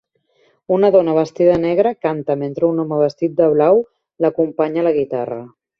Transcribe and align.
Una 0.77 0.89
dona 0.95 1.13
vestida 1.17 1.51
de 1.51 1.59
negre 1.67 1.93
canta 2.07 2.39
mentre 2.45 2.67
un 2.71 2.83
home 2.85 3.01
vestit 3.05 3.39
de 3.43 3.53
blau 3.55 3.87
l'acompanya 4.25 4.85
a 4.87 4.91
la 4.91 5.01
guitarra. 5.03 5.45